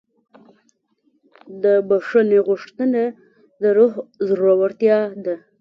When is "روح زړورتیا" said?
3.77-4.99